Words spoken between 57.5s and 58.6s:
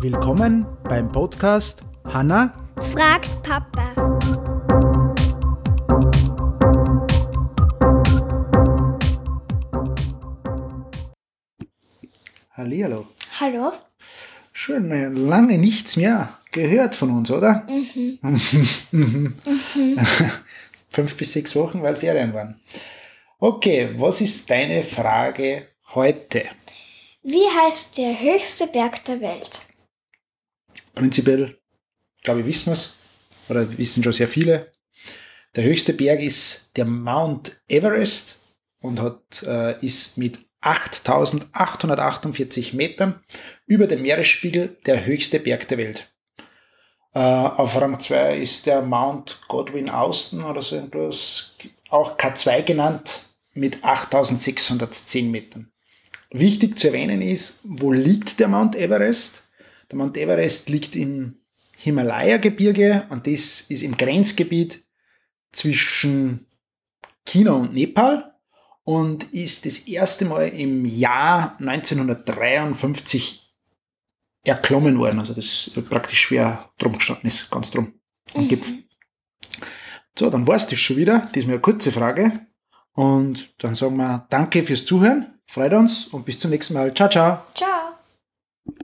wo liegt der